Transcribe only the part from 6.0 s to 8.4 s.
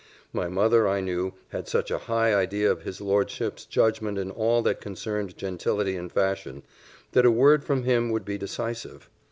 fashion, that a word from him would be